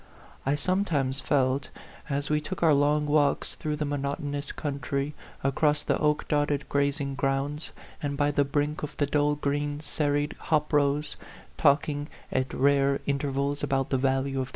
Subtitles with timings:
[0.47, 1.69] I sometimes felt,
[2.09, 7.13] as we took our long walks through the monotonous country, across the oak dotted grazing
[7.13, 11.17] grounds, and by the brink of the dull green, serried hop rows,
[11.55, 14.49] talking at rare intervals about the value of A PHANTOM LOVER.